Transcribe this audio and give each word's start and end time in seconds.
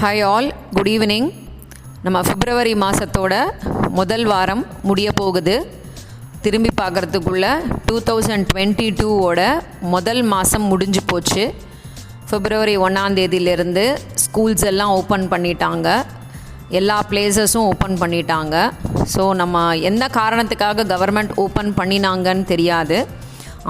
Hi 0.00 0.22
all 0.28 0.46
good 0.76 0.88
evening 0.92 1.26
நம்ம 2.04 2.18
பிப்ரவரி 2.28 2.70
மாதத்தோட 2.82 3.34
முதல் 3.98 4.24
வாரம் 4.30 4.62
முடிய 4.88 5.08
போகுது. 5.18 5.54
திரும்பி 6.44 6.70
பார்க்குறதுக்குள்ள 6.78 7.46
டூ 7.88 7.96
தௌசண்ட் 8.08 8.46
டுவெண்ட்டி 8.52 8.86
டூவோட 9.00 9.40
முதல் 9.94 10.22
மாதம் 10.32 10.66
முடிஞ்சு 10.72 11.02
போச்சு. 11.10 11.44
பிப்ரவரி 12.30 12.76
ஒன்றாந்தேதியிலேருந்து 12.86 13.84
ஸ்கூல்ஸ் 14.24 14.66
எல்லாம் 14.72 14.94
ஓப்பன் 15.00 15.26
பண்ணிட்டாங்க. 15.34 15.88
எல்லா 16.80 16.98
பிளேசஸும் 17.10 17.68
ஓப்பன் 17.72 18.00
பண்ணிட்டாங்க. 18.04 18.56
ஸோ 19.14 19.24
நம்ம 19.42 19.64
எந்த 19.90 20.06
காரணத்துக்காக 20.20 20.86
கவர்மெண்ட் 20.94 21.34
ஓப்பன் 21.44 21.72
பண்ணினாங்கன்னு 21.80 22.46
தெரியாது. 22.54 23.00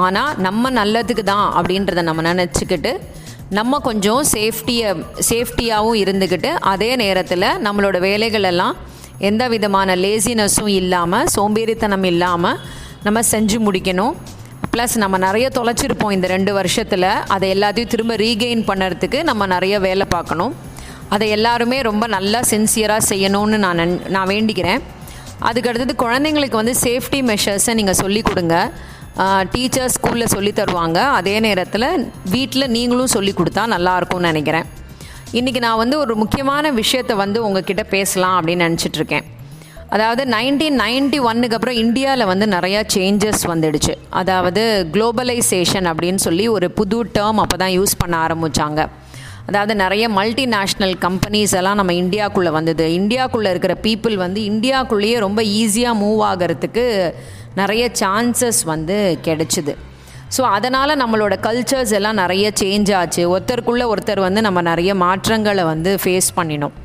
ஆனால் 0.06 0.34
நம்ம 0.48 0.70
நல்லதுக்கு 0.82 1.24
தான் 1.34 1.46
அப்படின்றத 1.60 2.04
நம்ம 2.10 2.22
நினச்சிக்கிட்டு 2.32 2.92
நம்ம 3.58 3.78
கொஞ்சம் 3.86 4.20
சேஃப்டியை 4.32 4.88
சேஃப்டியாகவும் 5.28 6.00
இருந்துக்கிட்டு 6.02 6.50
அதே 6.72 6.90
நேரத்தில் 7.00 7.46
நம்மளோட 7.64 7.96
வேலைகள் 8.04 8.46
எல்லாம் 8.50 8.74
எந்த 9.28 9.44
விதமான 9.54 9.96
லேசினஸும் 10.02 10.68
இல்லாமல் 10.80 11.30
சோம்பேறித்தனம் 11.34 12.06
இல்லாமல் 12.10 12.60
நம்ம 13.06 13.22
செஞ்சு 13.30 13.58
முடிக்கணும். 13.66 14.14
ப்ளஸ் 14.74 14.94
நம்ம 15.02 15.18
நிறைய 15.24 15.46
தொலைச்சிருப்போம் 15.58 16.14
இந்த 16.16 16.26
ரெண்டு 16.34 16.52
வருஷத்தில். 16.58 17.08
அதை 17.34 17.48
எல்லாத்தையும் 17.54 17.92
திரும்ப 17.94 18.16
ரீகெயின் 18.24 18.62
பண்ணுறதுக்கு 18.70 19.20
நம்ம 19.30 19.48
நிறைய 19.54 19.78
வேலை 19.86 20.06
பார்க்கணும். 20.14 20.54
அதை 21.16 21.28
எல்லாருமே 21.38 21.80
ரொம்ப 21.90 22.06
நல்லா 22.16 22.42
சின்சியராக 22.52 23.08
செய்யணும்னு 23.10 23.58
நான் 23.66 23.84
நான் 24.16 24.30
வேண்டிக்கிறேன். 24.34 24.80
அதுக்கடுத்தது 25.50 25.96
குழந்தைங்களுக்கு 26.04 26.60
வந்து 26.62 26.76
சேஃப்டி 26.86 27.22
மெஷர்ஸை 27.32 27.74
நீங்கள் 27.80 28.00
சொல்லிக் 28.02 28.30
கொடுங்க. 28.30 28.56
டீச்சர்ஸ் 29.52 29.96
ஸ்கூலில் 29.96 30.32
சொல்லி 30.34 30.52
தருவாங்க. 30.58 30.98
அதே 31.18 31.34
நேரத்தில் 31.46 31.88
வீட்டில் 32.34 32.72
நீங்களும் 32.76 33.14
சொல்லி 33.16 33.32
கொடுத்தா 33.38 33.64
நல்லாயிருக்கும்னு 33.74 34.30
நினைக்கிறேன். 34.32 34.68
இன்றைக்கி 35.38 35.60
நான் 35.64 35.80
வந்து 35.82 35.96
ஒரு 36.04 36.14
முக்கியமான 36.22 36.70
விஷயத்தை 36.78 37.14
வந்து 37.24 37.38
உங்ககிட்ட 37.46 37.82
பேசலாம் 37.96 38.36
அப்படின்னு 38.38 38.66
நினச்சிட்ருக்கேன். 38.68 39.26
அதாவது 39.94 40.22
நைன்டீன் 40.34 40.78
நைன்டி 40.84 41.18
ஒன்னுக்கு 41.28 41.56
அப்புறம் 41.56 41.78
இந்தியாவில் 41.84 42.30
வந்து 42.30 42.46
நிறையா 42.56 42.80
சேஞ்சஸ் 42.94 43.44
வந்துடுச்சு. 43.52 43.94
அதாவது 44.20 44.62
குளோபலைசேஷன் 44.94 45.88
அப்படின்னு 45.92 46.20
சொல்லி 46.26 46.44
ஒரு 46.56 46.66
புது 46.78 46.98
டேர்ம் 47.16 47.40
அப்போ 47.44 47.56
தான் 47.62 47.74
யூஸ் 47.78 47.94
பண்ண 48.02 48.16
ஆரம்பித்தாங்க 48.26 48.80
அதாவது 49.48 49.74
நிறைய 49.82 50.04
மல்டிநேஷ்னல் 50.18 50.94
கம்பெனிஸ் 51.04 51.54
எல்லாம் 51.60 51.78
நம்ம 51.80 51.92
இந்தியாக்குள்ளே 52.02 52.50
வந்தது. 52.58 52.86
இந்தியாக்குள்ளே 52.98 53.50
இருக்கிற 53.54 53.74
பீப்புள் 53.86 54.16
வந்து 54.24 54.40
இந்தியாக்குள்ளேயே 54.50 55.16
ரொம்ப 55.26 55.42
ஈஸியாக 55.60 56.00
மூவ் 56.02 56.20
ஆகிறதுக்கு 56.30 56.84
நிறைய 57.60 57.84
சான்சஸ் 58.00 58.60
வந்து 58.72 58.96
கிடைச்சிது. 59.26 59.74
ஸோ 60.36 60.42
அதனால் 60.56 60.98
நம்மளோட 61.02 61.34
கல்ச்சர்ஸ் 61.46 61.92
எல்லாம் 61.98 62.20
நிறைய 62.22 62.46
சேஞ்ச் 62.60 62.90
ஆச்சு. 62.98 63.22
ஒருத்தருக்குள்ளே 63.32 63.86
ஒருத்தர் 63.92 64.20
வந்து 64.26 64.40
நம்ம 64.46 64.60
நிறைய 64.70 64.90
மாற்றங்களை 65.04 65.64
வந்து 65.72 65.92
ஃபேஸ் 66.02 66.30
பண்ணினோம். 66.38 66.76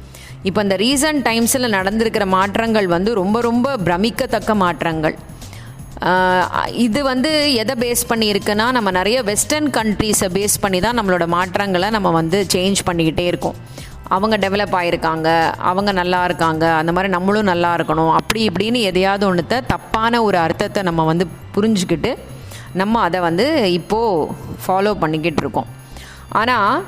இப்போ 0.49 0.59
இந்த 0.65 0.75
ரீசன்ட் 0.85 1.23
டைம்ஸில் 1.27 1.73
நடந்திருக்கிற 1.77 2.25
மாற்றங்கள் 2.37 2.87
வந்து 2.95 3.13
ரொம்ப 3.21 3.37
ரொம்ப 3.49 3.77
பிரமிக்கத்தக்க 3.87 4.55
மாற்றங்கள். 4.63 5.15
இது 6.85 6.99
வந்து 7.11 7.31
எதை 7.61 7.75
பேஸ் 7.83 8.03
பண்ணியிருக்குன்னா 8.11 8.65
நம்ம 8.77 8.89
நிறைய 8.97 9.17
வெஸ்டர்ன் 9.29 9.69
கண்ட்ரீஸை 9.77 10.27
பேஸ் 10.37 10.57
பண்ணி 10.63 10.79
தான் 10.85 10.97
நம்மளோட 10.99 11.25
மாற்றங்களை 11.37 11.89
நம்ம 11.95 12.09
வந்து 12.19 12.39
சேஞ்ச் 12.55 12.81
பண்ணிக்கிட்டே 12.89 13.25
இருக்கோம். 13.31 13.59
அவங்க 14.13 14.35
டெவலப் 14.43 14.75
ஆகிருக்காங்க 14.79 15.29
அவங்க 15.69 15.91
நல்லா 15.99 16.19
இருக்காங்க 16.27 16.65
அந்த 16.79 16.91
மாதிரி 16.95 17.09
நம்மளும் 17.15 17.49
நல்லா 17.51 17.71
இருக்கணும். 17.77 18.11
அப்படி 18.19 18.41
இப்படின்னு 18.49 18.79
எதையாவது 18.89 19.23
ஒன்றுத்த 19.29 19.61
தப்பான 19.73 20.21
ஒரு 20.27 20.37
அர்த்தத்தை 20.45 20.81
நம்ம 20.89 21.03
வந்து 21.11 21.27
புரிஞ்சுக்கிட்டு 21.55 22.11
நம்ம 22.81 23.01
அதை 23.07 23.19
வந்து 23.27 23.45
இப்போது 23.79 24.29
ஃபாலோ 24.63 24.93
பண்ணிக்கிட்டு 25.03 25.41
இருக்கோம். 25.43 25.69
ஆனால் 26.41 26.83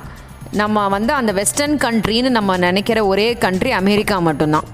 நம்ம 0.62 0.88
வந்து 0.96 1.12
அந்த 1.20 1.32
வெஸ்டர்ன் 1.40 1.78
கண்ட்ரின்னு 1.86 2.30
நம்ம 2.38 2.58
நினைக்கிற 2.68 3.00
ஒரே 3.12 3.28
கண்ட்ரி 3.46 3.72
அமெரிக்கா 3.82 4.18
மட்டும்தான். 4.28 4.68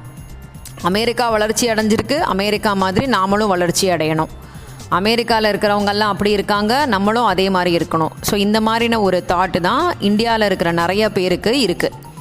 அமெரிக்கா 0.89 1.25
வளர்ச்சி 1.35 1.65
அடைஞ்சிருக்கு. 1.73 2.17
அமெரிக்கா 2.33 2.71
மாதிரி 2.83 3.05
நாமளும் 3.17 3.51
வளர்ச்சி 3.55 3.85
அடையணும். 3.95 4.31
அமெரிக்காவில் 4.99 5.49
இருக்கிறவங்கெல்லாம் 5.51 6.13
அப்படி 6.13 6.31
இருக்காங்க 6.37 6.73
நம்மளும் 6.93 7.29
அதே 7.33 7.45
மாதிரி 7.55 7.71
இருக்கணும். 7.79 8.15
ஸோ 8.29 8.33
இந்த 8.45 8.57
மாதிரின 8.67 8.99
ஒரு 9.07 9.19
தாட்டு 9.31 9.59
தான் 9.69 9.85
இந்தியாவில் 10.09 10.47
இருக்கிற 10.49 10.71
நிறைய 10.81 11.03
பேருக்கு 11.17 11.53
இருக்குது 11.65 12.11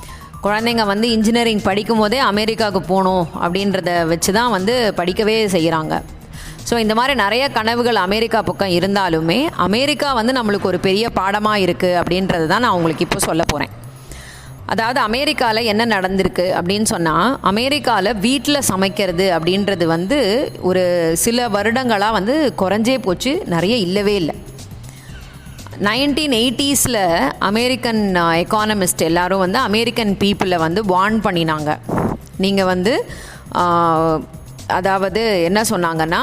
குழந்தைங்க 0.43 0.85
வந்து 0.85 1.07
இன்ஜினியரிங் 1.17 1.63
படிக்கும் 1.63 1.99
போதே 1.99 2.19
அமெரிக்காவுக்கு 2.31 2.81
போகணும் 2.89 3.27
அப்படின்றத 3.43 3.91
வச்சு 4.07 4.31
தான் 4.33 4.51
வந்து 4.51 4.75
படிக்கவே 4.97 5.37
செய்கிறாங்க 5.55 5.95
ஸோ 6.67 6.75
இந்த 6.79 6.95
மாதிரி 6.95 7.15
நிறைய 7.17 7.45
கனவுகள் 7.49 7.99
அமெரிக்கா 7.99 8.41
பக்கம் 8.43 8.75
இருந்தாலுமே 8.79 9.39
அமெரிக்கா 9.67 10.09
வந்து 10.13 10.33
நம்மளுக்கு 10.33 10.67
ஒரு 10.67 10.81
பெரிய 10.81 11.07
பாடமாக 11.11 11.65
இருக்குது 11.67 11.99
அப்படின்றது 12.01 12.47
தான் 12.47 12.61
நான் 12.61 12.73
உங்களுக்கு 12.73 13.07
இப்போ 13.07 13.21
சொல்ல 13.21 13.43
போகிறேன் 13.45 13.73
அதாவது 14.67 15.01
அமெரிக்காவில் 15.01 15.69
என்ன 15.73 15.85
நடந்திருக்கு 15.87 16.45
அப்படின்னு 16.59 16.87
சொன்னால் 16.87 17.33
அமெரிக்காவில் 17.43 18.19
வீட்டில் 18.21 18.67
சமைக்கிறது 18.69 19.27
அப்படின்றது 19.37 19.87
வந்து 19.87 20.19
ஒரு 20.63 20.83
சில 21.25 21.49
வருடங்களாக 21.49 22.13
வந்து 22.13 22.55
குறைஞ்சே 22.63 22.99
போச்சு 22.99 23.33
நிறைய 23.47 23.77
இல்லவே 23.79 24.15
இல்லை. 24.15 24.37
நைன்டீன் 25.87 26.35
எயிட்டிஸில் 26.39 26.99
அமெரிக்கன் 27.49 28.03
எக்கானமிஸ்ட் 28.43 29.03
எல்லாரும் 29.07 29.41
வந்து 29.43 29.59
அமெரிக்கன் 29.69 30.13
பீப்புளை 30.21 30.59
வந்து 30.65 30.81
வார்ன் 30.93 31.19
பண்ணினாங்க. 31.25 31.71
நீங்கள் 32.45 32.69
வந்து 32.73 32.93
அதாவது 34.79 35.23
என்ன 35.49 35.61
சொன்னாங்கன்னா 35.73 36.21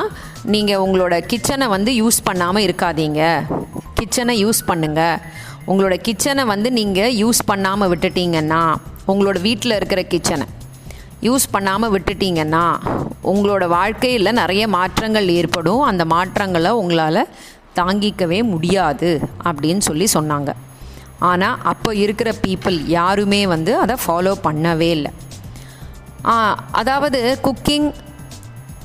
நீங்கள் 0.53 0.83
உங்களோட 0.85 1.17
கிச்சனை 1.31 1.67
வந்து 1.75 1.93
யூஸ் 2.01 2.19
பண்ணாமல் 2.29 2.65
இருக்காதீங்க. 2.67 3.21
கிச்சனை 3.99 4.35
யூஸ் 4.43 4.61
பண்ணுங்கள் 4.69 5.19
உங்களோட 5.71 5.97
கிச்சனை 6.07 6.45
வந்து 6.53 6.71
நீங்கள் 6.79 7.15
யூஸ் 7.23 7.43
பண்ணாமல் 7.51 7.91
விட்டுட்டீங்கன்னா 7.93 8.63
உங்களோட 9.11 9.37
வீட்டில் 9.49 9.77
இருக்கிற 9.79 10.01
கிச்சனை 10.15 10.47
யூஸ் 11.27 11.45
பண்ணாமல் 11.53 11.93
விட்டுட்டீங்கன்னா 11.93 12.65
உங்களோட 13.31 13.63
வாழ்க்கையில் 13.77 14.37
நிறைய 14.41 14.63
மாற்றங்கள் 14.79 15.27
ஏற்படும். 15.39 15.81
அந்த 15.91 16.03
மாற்றங்களை 16.15 16.71
உங்களால் 16.81 17.23
தாங்கிக்கவே 17.77 18.39
முடியாது 18.53 19.09
அப்படின்னு 19.49 19.83
சொல்லி 19.87 20.07
சொன்னாங்க. 20.17 20.51
ஆனால் 21.29 21.57
அப்போ 21.71 21.89
இருக்கிற 22.03 22.29
பீப்புள் 22.43 22.77
யாருமே 22.97 23.41
வந்து 23.53 23.71
அதை 23.83 23.95
ஃபாலோ 24.03 24.33
பண்ணவே 24.45 24.89
இல்லை. 24.97 25.11
அதாவது 26.81 27.19
குக்கிங் 27.47 27.89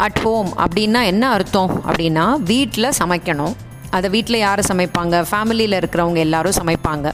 அட் 0.07 0.21
ஹோம் 0.25 0.51
அப்படின்னா 0.65 1.01
என்ன 1.13 1.25
அர்த்தம்? 1.37 1.73
அப்படின்னா 1.89 2.25
வீட்டில் 2.53 2.97
சமைக்கணும். 3.01 3.55
அதை 3.97 4.09
வீட்டில் 4.15 4.45
யார் 4.47 4.69
சமைப்பாங்க? 4.71 5.17
ஃபேமிலியில் 5.31 5.79
இருக்கிறவங்க 5.81 6.21
எல்லாரும் 6.27 6.59
சமைப்பாங்க. 6.61 7.09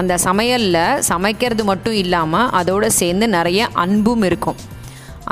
அந்த 0.00 0.14
சமையலில் 0.24 1.00
சமைக்கிறது 1.10 1.62
மட்டும் 1.70 1.96
இல்லாமல் 2.02 2.50
அதோடு 2.60 2.88
சேர்ந்து 3.00 3.26
நிறைய 3.36 3.68
அன்பும் 3.84 4.24
இருக்கும். 4.28 4.58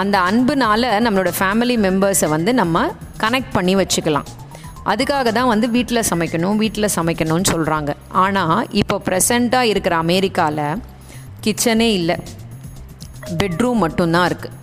அந்த 0.02 0.16
அன்புனால் 0.28 0.86
நம்மளோட 1.06 1.32
ஃபேமிலி 1.40 1.76
மெம்பர்ஸை 1.86 2.28
வந்து 2.36 2.52
நம்ம 2.60 2.86
கனெக்ட் 3.24 3.54
பண்ணி 3.56 3.74
வச்சுக்கலாம். 3.80 4.28
அதுக்காக 4.92 5.28
தான் 5.38 5.50
வந்து 5.52 5.66
வீட்டில் 5.76 6.06
சமைக்கணும் 6.10 6.58
வீட்டில் 6.62 6.94
சமைக்கணும்னு 6.96 7.48
சொல்கிறாங்க 7.52 7.90
ஆனால் 8.24 8.58
இப்போ 8.80 8.96
ப்ரெசண்ட்டாக 9.06 9.70
இருக்கிற 9.72 9.96
அமெரிக்காவில் 10.04 10.80
கிச்சனே 11.44 11.88
இல்லை. 12.00 12.16
பெட்ரூம் 13.40 13.82
மட்டும்தான் 13.84 14.26
இருக்குது 14.30 14.56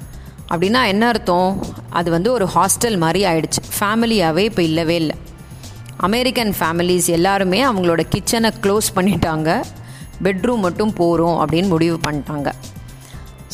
அப்படின்னா 0.51 0.81
என்ன 0.93 1.03
அர்த்தம்? 1.11 1.51
அது 1.99 2.09
வந்து 2.15 2.29
ஒரு 2.37 2.45
ஹாஸ்டல் 2.55 2.97
மாதிரி 3.03 3.21
ஆயிடுச்சு. 3.31 3.61
ஃபேமிலியாகவே 3.77 4.43
இப்போ 4.49 4.61
இல்லவே 4.69 4.95
இல்லை. 5.03 5.15
அமெரிக்கன் 6.07 6.53
ஃபேமிலிஸ் 6.59 7.07
எல்லாருமே 7.17 7.59
அவங்களோட 7.69 8.01
கிச்சனை 8.13 8.51
க்ளோஸ் 8.63 8.89
பண்ணிட்டாங்க. 8.97 9.49
பெட்ரூம் 10.25 10.63
மட்டும் 10.67 10.93
போகிறோம் 11.01 11.37
அப்படின்னு 11.41 11.69
முடிவு 11.75 11.97
பண்ணிட்டாங்க. 12.07 12.49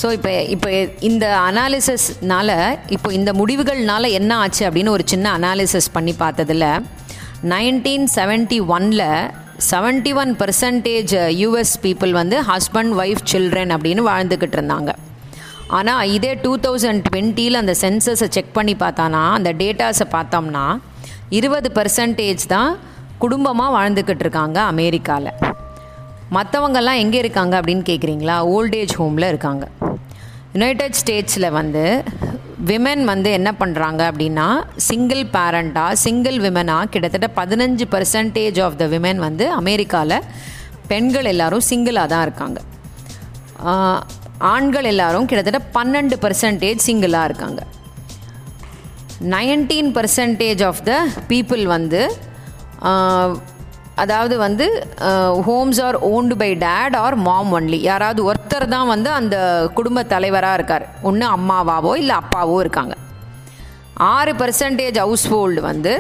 ஸோ 0.02 0.08
இப்போ 0.18 0.31
இப்போ 0.56 0.69
இந்த 1.09 1.25
அனாலிசிஸ்னால் 1.47 2.56
இப்போ 2.96 3.09
இந்த 3.19 3.31
முடிவுகள்னால 3.40 4.09
என்ன 4.19 4.31
ஆச்சு 4.44 4.63
அப்படின்னு 4.68 4.96
ஒரு 4.97 5.03
சின்ன 5.12 5.25
அனாலிசிஸ் 5.38 5.90
பண்ணி 5.96 6.13
பார்த்ததில் 6.24 6.66
நைன்டீன் 7.53 8.08
செவன்ட்டி 8.18 8.59
ஒனில் 8.75 9.08
seventy 9.72 10.12
one 10.22 10.31
percentage 10.41 11.13
US 11.41 11.75
people 11.85 12.12
வந்து 12.22 12.40
ஹஸ்பண்ட் 12.52 12.94
ஒய்ஃப் 13.02 13.24
சில்ட்ரன் 13.31 13.74
அப்படின்னு 13.75 14.03
வாழ்ந்துக்கிட்டு 14.12 14.58
இருந்தாங்க. 14.59 14.91
ஆனால் 15.78 16.09
இதே 16.16 16.34
டூ 16.43 16.52
தௌசண்ட் 16.66 17.02
டுவெண்ட்டியில் 17.08 17.61
அந்த 17.61 17.73
சென்சஸை 17.84 18.28
செக் 18.35 18.53
பண்ணி 18.58 18.76
பார்த்தானா 18.84 19.23
அந்த 19.38 19.50
டேட்டாஸை 19.61 20.08
பார்த்தோம்னா 20.16 20.66
இருபது 21.38 21.70
பர்சன்டேஜ் 21.78 22.46
தான் 22.55 22.72
குடும்பமாக 23.23 23.76
வாழ்ந்துக்கிட்டு 23.78 24.26
இருக்காங்க 24.26 24.58
அமெரிக்காவில் 24.73 25.34
மற்றவங்கெல்லாம் 26.35 27.02
எங்கே 27.02 27.20
இருக்காங்க 27.23 27.53
அப்படின்னு 27.59 27.84
கேட்குறீங்களா 27.90 28.38
ஓல்டேஜ் 28.53 28.93
ஹோமில் 29.00 29.28
இருக்காங்க. 29.29 29.66
யுனைடெட் 30.57 30.95
ஸ்டேட்ஸில் 30.99 31.53
வந்து 31.57 31.81
விமன் 32.69 33.03
வந்து 33.09 33.29
என்ன 33.37 33.49
பண்ணுறாங்க 33.59 34.01
அப்படின்னா 34.09 34.45
சிங்கிள் 34.85 35.21
பேரண்ட்டாக 35.35 35.97
சிங்கிள் 36.03 36.37
விமனாக 36.45 36.89
கிட்டத்தட்ட 36.93 37.27
பதினஞ்சு 37.39 37.85
பர்சன்டேஜ் 37.93 38.59
ஆஃப் 38.65 38.77
த 38.79 38.85
விமன் 38.93 39.19
வந்து 39.25 39.45
அமெரிக்காவில் 39.57 40.25
பெண்கள் 40.91 41.29
எல்லாரும் 41.31 41.63
சிங்கிளாக 41.69 42.11
தான் 42.13 42.23
இருக்காங்க. 42.27 42.59
ஆண்கள் 44.53 44.87
எல்லோரும் 44.93 45.27
கிட்டத்தட்ட 45.31 45.61
பன்னெண்டு 45.77 46.17
பர்சன்டேஜ் 46.23 46.85
சிங்கிளாக 46.87 47.29
இருக்காங்க. 47.29 47.61
Nineteen 49.35 49.91
percentage 49.99 50.63
of 50.69 50.83
the 50.89 50.95
people 51.31 51.65
வந்து 51.75 52.01
அதாவது 54.03 54.35
வந்து 54.46 54.66
homes 55.47 55.79
are 55.88 55.97
owned 56.11 56.35
by 56.41 56.49
dad 56.66 56.96
or 57.03 57.16
mom 57.28 57.52
only. 57.58 57.79
யாராவது 57.90 58.22
ஒருத்தர் 58.29 58.66
தான் 58.76 58.91
வந்து 58.94 59.09
அந்த 59.20 59.35
குடும்ப 59.78 60.03
தலைவராக 60.14 60.58
இருக்கார். 60.59 60.85
ஒன்று 61.09 61.26
அம்மாவாவோ 61.35 61.91
இல்லை 62.02 62.16
அப்பாவோ 62.22 62.58
இருக்காங்க. 62.66 62.96
ஆறு 64.14 64.34
பர்சன்டேஜ் 64.41 64.99
ஹவுஸ் 65.03 65.28
ஹோல்டு 65.34 65.61
வந்து 65.70 65.94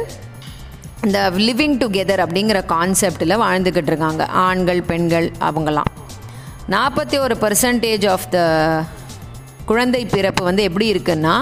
இந்த 1.05 1.19
லிவிங் 1.47 1.77
டுகெதர் 1.81 2.23
அப்படிங்கிற 2.25 2.59
கான்செப்டில் 2.73 3.41
வாழ்ந்துக்கிட்டு 3.45 3.91
இருக்காங்க. 3.91 4.23
ஆண்கள் 4.45 4.81
பெண்கள் 4.91 5.27
அவங்களாம் 5.49 5.91
நாற்பத்தி 6.73 7.17
ஒரு 7.25 7.35
பர்சன்டேஜ் 7.43 8.05
ஆஃப் 8.13 8.27
த 8.35 8.39
குழந்தை 9.71 10.01
பிறப்பு 10.15 10.43
வந்து 10.49 10.65
எப்படி 10.69 10.87
இருக்குன்னா 10.93 11.35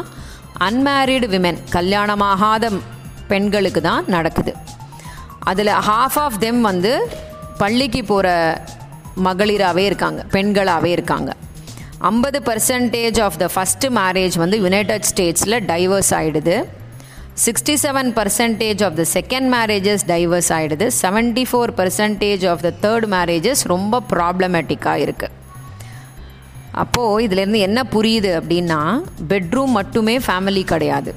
அன்மேரிடு 0.68 1.28
விமென் 1.34 1.60
கல்யாணமாகாத 1.76 2.66
பெண்களுக்கு 3.32 3.82
தான் 3.90 4.06
நடக்குது. 4.16 4.54
அதில் 5.52 5.74
ஹாஃப் 5.88 6.18
ஆஃப் 6.26 6.38
தெம் 6.40 6.62
வந்து 6.62 6.94
பள்ளிக்கு 7.58 8.04
போகிற 8.04 8.28
மகளிராகவே 9.26 9.84
இருக்காங்க 9.90 10.22
பெண்களாகவே 10.32 10.92
இருக்காங்க. 10.98 11.32
ஐம்பது 12.12 12.40
percentage 12.46 13.20
of 13.26 13.38
the 13.38 13.48
first 13.56 13.92
marriage 14.00 14.36
வந்து 14.38 14.58
யுனைடெட் 14.62 15.06
ஸ்டேட்ஸில் 15.12 15.58
டைவர்ஸ் 15.72 16.12
ஆகிடுது 16.20 16.56
sixty 17.46 17.76
seven 17.84 18.10
percentage 18.18 18.82
of 18.88 18.98
the 19.00 19.04
second 19.14 19.48
marriages 19.56 20.04
divorce 20.08 20.52
ஆகிடுது 20.58 20.86
seventy 21.02 21.46
four 21.52 21.74
percentage 21.80 22.44
of 22.52 22.62
the 22.68 22.72
third 22.86 23.08
marriages 23.16 23.64
ரொம்ப 23.74 24.02
ப்ராப்ளமேட்டிக்காக 24.14 25.04
இருக்குது 25.08 25.34
அப்போது 26.84 27.28
இதிலேருந்து 27.28 27.60
என்ன 27.68 27.82
புரியுது 27.92 28.32
அப்படின்னா 28.40 28.80
பெட்ரூம் 29.28 29.76
மட்டுமே 29.80 30.18
ஃபேமிலி 30.18 30.64
கிடையாது. 30.64 31.14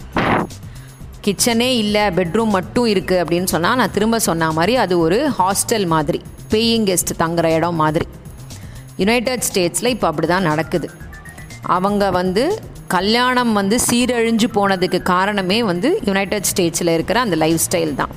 கிச்சனே 1.24 1.68
இல்லை 1.82 2.04
பெட்ரூம் 2.18 2.54
மட்டும் 2.56 2.88
இருக்குது 2.92 3.20
அப்படின்னு 3.22 3.48
சொன்னால் 3.54 3.78
நான் 3.80 3.94
திரும்ப 3.96 4.18
சொன்ன 4.28 4.50
மாதிரி 4.58 4.74
அது 4.84 4.94
ஒரு 5.04 5.18
ஹாஸ்டல் 5.38 5.86
மாதிரி 5.94 6.20
பேயிங் 6.52 6.86
கெஸ்ட் 6.90 7.12
தங்குற 7.22 7.46
இடம் 7.58 7.78
மாதிரி. 7.82 8.06
யுனைடெட் 9.02 9.46
ஸ்டேட்ஸில் 9.48 9.92
இப்போ 9.94 10.06
அப்படி 10.10 10.28
தான் 10.32 10.48
நடக்குது. 10.50 10.88
அவங்க 11.76 12.04
வந்து 12.20 12.44
கல்யாணம் 12.96 13.52
வந்து 13.60 13.76
சீரழிஞ்சு 13.88 14.48
போனதுக்கு 14.56 14.98
காரணமே 15.12 15.58
வந்து 15.70 15.88
யுனைடெட் 16.08 16.48
ஸ்டேட்ஸில் 16.50 16.94
இருக்கிற 16.96 17.20
அந்த 17.26 17.36
லைஃப் 17.44 17.62
ஸ்டைல் 17.66 17.92
தான். 18.00 18.12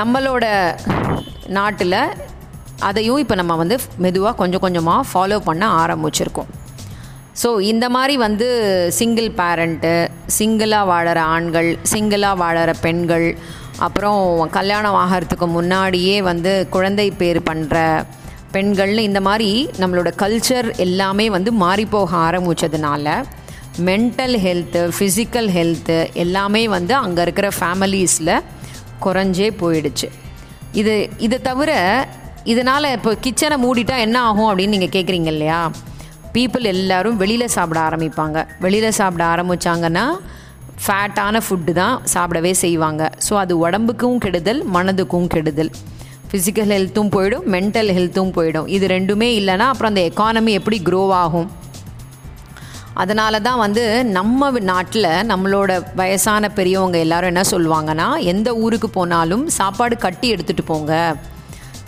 நம்மளோட 0.00 0.44
நாட்டில் 1.58 2.00
அதையும் 2.88 3.20
இப்போ 3.24 3.34
நம்ம 3.40 3.56
வந்து 3.62 3.76
மெதுவாக 4.04 4.34
கொஞ்சம் 4.42 4.64
கொஞ்சமாக 4.64 5.08
ஃபாலோ 5.10 5.38
பண்ண 5.48 5.64
ஆரம்பிச்சிருக்கோம். 5.82 6.50
ஸோ 7.42 7.60
இந்த 7.60 7.88
மாதிரி 7.88 8.16
வந்து 8.16 8.46
சிங்கிள் 8.88 9.30
பேரண்ட்டு 9.30 10.08
சிங்கிளாக 10.38 10.90
வாழற 10.90 11.16
ஆண்கள் 11.16 11.78
சிங்கிளாக 11.92 12.40
வாழற 12.42 12.74
பெண்கள் 12.80 13.36
அப்புறம் 13.78 14.48
கல்யாணம் 14.48 14.94
ஆகிறதுக்கு 14.94 15.46
முன்னாடியே 15.46 16.22
வந்து 16.22 16.68
குழந்தை 16.68 17.10
பேர் 17.10 17.40
பண்ணுற 17.42 18.04
பெண்கள்னு 18.52 18.98
இந்த 18.98 19.20
மாதிரி 19.20 19.70
நம்மளோட 19.78 20.10
கல்ச்சர் 20.22 20.76
எல்லாமே 20.76 21.30
வந்து 21.30 21.52
மாறிப்போக 21.52 22.12
ஆரம்பித்ததுனால 22.16 23.24
மென்டல் 23.78 24.36
ஹெல்த்து 24.38 24.82
ஃபிசிக்கல் 24.98 25.48
ஹெல்த்து 25.48 26.10
எல்லாமே 26.12 26.68
வந்து 26.68 26.94
அங்கே 26.94 27.22
இருக்கிற 27.22 27.48
ஃபேமிலிஸில் 27.60 28.32
குறைஞ்சே 29.04 29.50
போயிடுச்சு. 29.60 30.08
இது 30.72 31.10
இதை 31.18 31.38
தவிர 31.40 31.72
இதனால் 32.44 32.84
இப்போ 32.84 33.14
கிச்சனை 33.14 33.56
மூடிட்டா 33.64 33.98
என்ன 33.98 34.20
ஆகும் 34.20 34.48
அப்படின்னு 34.50 34.74
நீங்கள் 34.76 34.94
கேட்குறீங்க 34.96 35.26
இல்லையா? 35.26 35.70
பீப்புள் 36.36 36.64
எல்லோரும் 36.74 37.18
வெளியில் 37.20 37.54
சாப்பிட 37.56 37.78
ஆரம்பிப்பாங்க. 37.88 38.38
வெளியில் 38.64 38.96
சாப்பிட 39.00 39.22
ஆரம்பித்தாங்கன்னா 39.34 40.06
ஃபேட்டான 40.84 41.40
ஃபுட்டு 41.44 41.72
தான் 41.82 41.94
சாப்பிடவே 42.14 42.50
செய்வாங்க. 42.62 43.02
ஸோ 43.26 43.34
அது 43.42 43.52
உடம்புக்கும் 43.66 44.18
கெடுதல் 44.24 44.60
மனதுக்கும் 44.74 45.28
கெடுதல். 45.34 45.70
ஃபிசிக்கல் 46.30 46.72
ஹெல்த்தும் 46.76 47.10
போயிடும் 47.14 47.44
மென்டல் 47.54 47.90
ஹெல்த்தும் 47.98 48.32
போயிடும். 48.36 48.66
இது 48.76 48.86
ரெண்டுமே 48.94 49.28
இல்லைன்னா 49.40 49.68
அப்புறம் 49.72 49.92
அந்த 49.92 50.02
எக்கானமி 50.10 50.52
எப்படி 50.60 50.78
க்ரோ 50.88 51.02
ஆகும்? 51.22 51.48
அதனால 53.02 53.40
தான் 53.46 53.62
வந்து 53.62 53.82
நம்ம 54.18 54.50
நாட்டில் 54.72 55.08
நம்மளோட 55.30 55.70
வயசான 56.00 56.50
பெரியவங்க 56.58 56.98
எல்லாரும் 57.06 57.32
என்ன 57.32 57.44
சொல்லுவாங்கன்னா 57.52 58.08
எந்த 58.32 58.48
ஊருக்கு 58.64 58.90
போனாலும் 58.98 59.46
சாப்பாடு 59.58 59.96
கட்டி 60.04 60.28
எடுத்துகிட்டு 60.34 60.66
போங்க. 60.72 60.92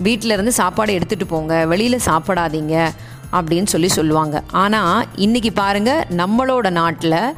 வீட்டில் 0.07 0.35
இருந்து 0.35 0.53
சாப்பாடு 0.63 0.97
எடுத்துகிட்டு 0.99 1.29
போங்க. 1.35 1.55
வெளியில் 1.73 2.07
சாப்பிடாதீங்க. 2.09 2.77
அப்படின்னு 3.33 3.67
சொல்லி 3.67 3.89
சொல்லுவாங்க. 3.89 4.43
ஆனால் 4.53 5.07
இன்றைக்கி 5.17 5.51
பாருங்கள் 5.55 6.05
நம்மளோட 6.17 6.71
நாட்டில் 6.71 7.35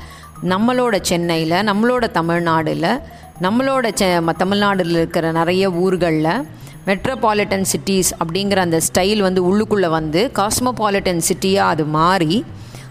நம்மளோட 0.49 1.01
சென்னையில் 1.01 1.51
நம்மளோட 1.51 2.05
தமிழ்நாடில் 2.11 3.01
நம்மளோட 3.43 3.93
செ 3.93 4.07
தமிழ்நாட்டில் 4.37 4.91
இருக்கிற 4.91 5.33
நிறைய 5.33 5.71
ஊர்களில் 5.71 6.47
மெட்ரோபாலிட்டன் 6.87 7.67
சிட்டிஸ் 7.73 8.11
அப்படிங்கிற 8.19 8.57
அந்த 8.57 8.81
ஸ்டைல் 8.81 9.21
வந்து 9.21 9.41
உள்ளுக்குள்ளே 9.49 9.89
வந்து 9.89 10.31
காஸ்மோபாலிட்டன் 10.39 11.23
சிட்டியாக 11.29 11.73
அது 11.73 11.85
மாறி 11.85 12.45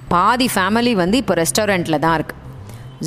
பாதி 0.07 0.49
ஃபேமிலி 0.55 0.93
வந்து 0.93 1.17
இப்போ 1.17 1.33
ரெஸ்டாரண்ட்டில் 1.33 1.99
தான் 1.99 2.15
இருக்குது 2.19 2.37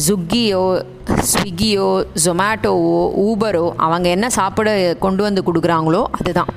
ஜுக்கியோ 0.06 0.82
ஸ்விக்கியோ 1.22 2.04
ஜொமேட்டோவோ 2.24 3.00
ஊபரோ 3.26 3.72
அவங்க 3.76 4.08
என்ன 4.08 4.30
சாப்பிட 4.30 4.94
கொண்டு 4.98 5.22
வந்து 5.22 5.42
கொடுக்குறாங்களோ 5.42 6.04
அதுதான். 6.20 6.52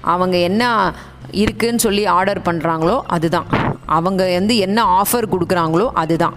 அவங்க 0.00 0.36
என்ன 0.36 0.94
இருக்குன்னு 1.32 1.78
சொல்லி 1.78 2.06
ஆர்டர் 2.06 2.40
பண்ணுறாங்களோ 2.48 2.96
அதுதான். 3.06 3.48
அவங்க 3.86 4.22
வந்து 4.38 4.56
என்ன 4.56 4.78
ஆஃபர் 4.82 5.32
கொடுக்குறாங்களோ 5.32 5.86
அதுதான். 6.02 6.36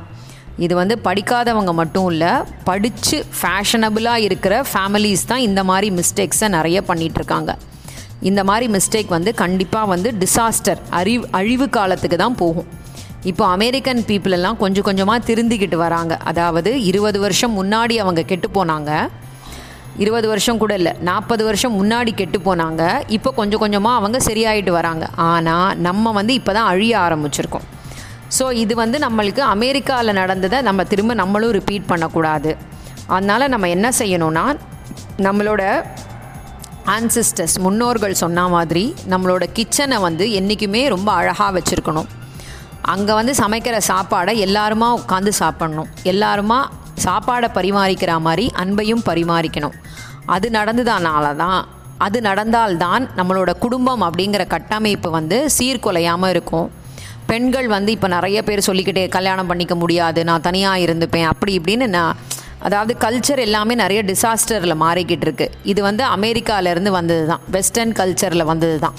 இது 0.58 0.76
வந்து 0.76 0.96
படிக்காதவங்க 1.08 1.74
மட்டும் 1.74 2.08
இல்லை 2.12 2.32
படித்து 2.64 3.18
ஃபேஷனபுளாக 3.42 4.26
இருக்கிற 4.28 4.66
ஃபேமிலிஸ் 4.72 5.26
தான் 5.26 5.40
இந்த 5.40 5.64
மாதிரி 5.64 5.90
மிஸ்டேக்ஸை 6.00 6.48
நிறைய 6.48 6.84
பண்ணிகிட்ருக்காங்க 6.88 7.54
இந்த 8.22 8.44
மாதிரி 8.44 8.66
மிஸ்டேக் 8.74 9.08
வந்து 9.08 9.34
கண்டிப்பாக 9.34 9.88
வந்து 9.88 10.10
டிசாஸ்டர் 10.22 10.80
அறிவு 10.90 11.28
அழிவு 11.32 11.70
காலத்துக்கு 11.70 12.18
தான் 12.18 12.36
போகும். 12.36 12.68
இப்போ 13.24 13.44
அமெரிக்கன் 13.46 14.02
பீப்புள் 14.10 14.36
எல்லாம் 14.38 14.58
கொஞ்சம் 14.58 14.84
கொஞ்சமாக 14.84 15.26
திருந்திக்கிட்டு 15.30 15.76
வராங்க. 15.76 16.18
அதாவது 16.18 16.84
இருபது 16.84 17.20
வருஷம் 17.20 17.58
முன்னாடி 17.60 17.96
அவங்க 17.96 18.22
கெட்டு 18.22 18.50
போனாங்க. 18.58 18.92
இருபது 20.04 20.28
வருஷம் 20.32 20.60
கூட 20.64 20.74
இல்லை. 20.80 20.94
நாற்பது 21.10 21.44
வருஷம் 21.48 21.76
முன்னாடி 21.80 22.12
கெட்டு 22.20 22.40
போனாங்க. 22.48 22.84
இப்போ 23.18 23.30
கொஞ்சம் 23.40 23.62
கொஞ்சமாக 23.64 24.00
அவங்க 24.00 24.18
சரியாயிட்டு 24.30 24.74
வராங்க. 24.80 25.06
ஆனால் 25.30 25.70
நம்ம 25.88 26.12
வந்து 26.20 26.34
இப்போ 26.40 26.54
தான் 26.58 26.70
அழிய 26.74 26.94
ஆரம்பிச்சிருக்கோம். 27.06 27.66
ஸோ 28.38 28.46
இது 28.64 28.74
வந்து 28.84 28.98
நம்மளுக்கு 29.06 29.42
அமெரிக்காவில் 29.56 30.18
நடந்ததை 30.22 30.58
நம்ம 30.68 30.84
திரும்ப 30.92 31.14
நம்மளும் 31.22 31.56
ரிப்பீட் 31.60 31.90
பண்ணக்கூடாது. 31.92 32.52
அதனால் 33.16 33.52
நம்ம 33.56 33.70
என்ன 33.76 33.88
செய்யணும்னா 34.02 34.46
நம்மளோட 35.28 35.64
ஆன்சிஸ்டர்ஸ் 36.96 37.56
முன்னோர்கள் 37.66 38.20
சொன்ன 38.22 38.48
மாதிரி 38.56 38.84
நம்மளோட 39.14 39.44
கிச்சனை 39.58 39.98
வந்து 40.08 40.26
என்றைக்குமே 40.40 40.82
ரொம்ப 40.96 41.10
அழகாக 41.20 41.52
வச்சுருக்கணும். 41.58 42.10
அங்கே 42.94 43.14
வந்து 43.20 43.34
சமைக்கிற 43.42 43.78
சாப்பாடை 43.92 44.34
எல்லாருமா 44.46 44.88
உட்காந்து 45.00 45.32
சாப்பிட்ணும். 45.42 45.90
எல்லாருமா 46.12 46.60
சாப்பாடை 47.06 47.50
பரிமாறிக்கிற 47.58 48.14
மாதிரி 48.28 48.46
அன்பையும் 48.64 49.04
பரிமாறிக்கணும். 49.10 49.76
அது 50.36 50.48
நடந்ததுனால 50.58 51.36
தான் 51.44 51.60
அது 52.06 52.18
நடந்தால்தான் 52.28 53.04
நம்மளோட 53.20 53.52
குடும்பம் 53.64 54.04
அப்படிங்கிற 54.08 54.44
கட்டமைப்பு 54.56 55.10
வந்து 55.18 55.38
சீர்குலையாமல் 55.58 56.32
இருக்கும். 56.34 56.68
பெண்கள் 57.30 57.68
வந்து 57.74 57.90
இப்போ 57.96 58.08
நிறைய 58.16 58.38
பேர் 58.48 58.68
சொல்லிக்கிட்டே 58.68 59.04
கல்யாணம் 59.16 59.50
பண்ணிக்க 59.50 59.74
முடியாது 59.82 60.20
நான் 60.30 60.46
தனியாக 60.48 60.84
இருந்துப்பேன் 60.86 61.28
அப்படி 61.32 61.52
இப்படின்னு 61.60 61.88
நான் 61.96 62.20
அதாவது 62.68 62.94
கல்ச்சர் 63.04 63.42
எல்லாமே 63.48 63.74
நிறைய 63.82 64.00
டிசாஸ்டரில் 64.10 64.82
மாறிக்கிட்டு 64.86 65.26
இருக்கு. 65.28 65.48
இது 65.72 65.82
வந்து 65.88 66.04
அமெரிக்காவிலேருந்து 66.16 66.92
வந்தது 67.00 67.26
தான் 67.32 67.44
வெஸ்டர்ன் 67.56 67.94
கல்ச்சரில் 68.00 68.50
வந்தது 68.52 68.78
தான் 68.86 68.96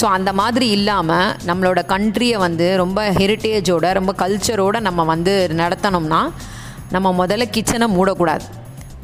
ஸோ 0.00 0.04
அந்த 0.16 0.30
மாதிரி 0.40 0.66
இல்லாமல் 0.76 1.32
நம்மளோட 1.48 1.80
கண்ட்ரியை 1.94 2.36
வந்து 2.46 2.66
ரொம்ப 2.82 3.00
ஹெரிட்டேஜோட 3.18 3.86
ரொம்ப 3.98 4.12
கல்ச்சரோடு 4.22 4.80
நம்ம 4.88 5.04
வந்து 5.12 5.34
நடத்தணும்னா 5.60 6.20
நம்ம 6.94 7.08
முதல்ல 7.20 7.44
கிச்சனை 7.56 7.86
மூடக்கூடாது. 7.96 8.46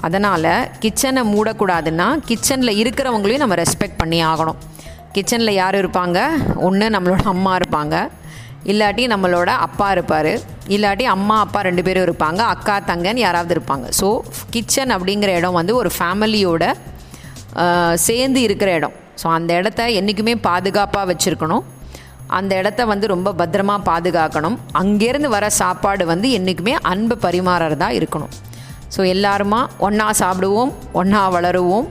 அதனால் 0.07 0.53
கிச்சனை 0.83 1.23
மூடக்கூடாதுன்னா 1.35 2.07
கிச்சனில் 2.29 2.79
இருக்கிறவங்களையும் 2.83 3.43
நம்ம 3.45 3.57
ரெஸ்பெக்ட் 3.63 4.01
பண்ணி 4.03 4.19
ஆகணும். 4.31 4.59
கிச்சனில் 5.15 5.59
யார் 5.61 5.77
இருப்பாங்க? 5.83 6.19
ஒன்று 6.67 6.89
நம்மளோட 6.97 7.23
அம்மா 7.35 7.53
இருப்பாங்க. 7.61 7.97
இல்லாட்டி 8.71 9.03
நம்மளோட 9.13 9.51
அப்பா 9.67 9.89
இருப்பார். 9.97 10.33
இல்லாட்டி 10.75 11.05
அம்மா 11.15 11.37
அப்பா 11.45 11.61
ரெண்டு 11.69 11.83
பேரும் 11.87 12.07
இருப்பாங்க. 12.09 12.41
அக்கா 12.55 12.75
தங்கன்னு 12.91 13.25
யாராவது 13.27 13.53
இருப்பாங்க. 13.57 13.87
ஸோ 14.01 14.09
கிச்சன் 14.55 14.95
அப்படிங்கிற 14.97 15.33
இடம் 15.41 15.59
வந்து 15.61 15.75
ஒரு 15.81 15.91
ஃபேமிலியோட 15.99 16.65
சேர்ந்து 18.07 18.41
இருக்கிற 18.47 18.71
இடம். 18.79 18.97
ஸோ 19.21 19.27
அந்த 19.37 19.53
இடத்த 19.61 19.91
என்றைக்குமே 19.99 20.35
பாதுகாப்பாக 20.49 21.07
வச்சுருக்கணும். 21.13 21.65
அந்த 22.39 22.53
இடத்த 22.61 22.85
வந்து 22.85 23.07
ரொம்ப 23.07 23.33
பத்திரமாக 23.33 23.87
பாதுகாக்கணும். 23.91 24.59
அங்கேருந்து 24.83 25.29
வர 25.37 25.51
சாப்பாடு 25.61 26.07
வந்து 26.07 26.31
என்றைக்குமே 26.31 26.75
அன்பு 26.93 27.17
பரிமாறதா 27.25 27.89
இருக்கணும். 27.99 28.35
ஸோ 28.97 29.01
எல்லாருமா 29.15 29.61
ஒன்றா 29.87 30.11
சாப்பிடுவோம் 30.23 30.73
ஒன்றா 30.93 31.25
வளருவோம் 31.37 31.89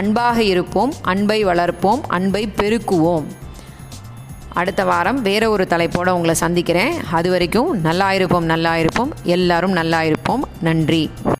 அன்பாக 0.00 0.38
இருப்போம் 0.42 0.92
அன்பை 1.12 1.44
வளர்ப்போம் 1.50 2.02
அன்பை 2.16 2.42
பெருக்குவோம். 2.60 3.26
அடுத்த 4.60 4.84
வாரம் 4.84 5.22
வேற 5.22 5.50
ஒரு 5.54 5.66
தலைப்போடு 5.72 6.14
உங்களை 6.16 6.34
சந்திக்கிறேன். 6.44 6.94
அது 7.18 7.30
வரைக்கும் 7.30 7.72
நல்லா 7.88 8.12
இருப்போம் 8.12 8.48
நல்லா 8.52 8.76
இருப்போம் 8.76 9.12
எல்லாரும் 9.36 9.76
நல்லா 9.80 10.02
இருப்போம் 10.02 10.44
நன்றி. 10.60 11.02